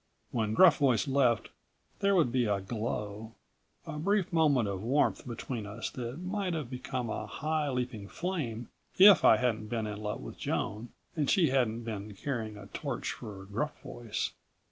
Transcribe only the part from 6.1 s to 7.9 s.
might have become a high